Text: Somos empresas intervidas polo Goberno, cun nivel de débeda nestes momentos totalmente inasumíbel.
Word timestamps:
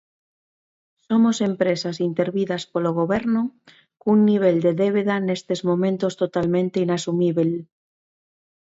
Somos 1.07 1.37
empresas 1.49 1.97
intervidas 2.09 2.63
polo 2.71 2.91
Goberno, 2.99 3.41
cun 4.01 4.17
nivel 4.29 4.57
de 4.65 4.71
débeda 4.81 5.15
nestes 5.27 5.59
momentos 5.69 6.13
totalmente 6.21 6.77
inasumíbel. 6.85 7.51